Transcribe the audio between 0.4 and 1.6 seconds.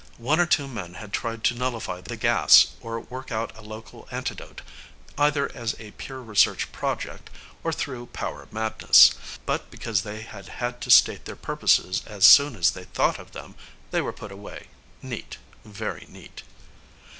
two men had tried to